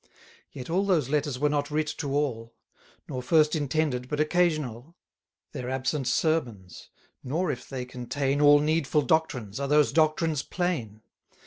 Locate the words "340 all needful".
8.39-9.01